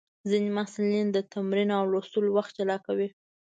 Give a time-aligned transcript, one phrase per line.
[0.29, 3.07] ځینې محصلین د تمرین او لوستلو وخت جلا کوي.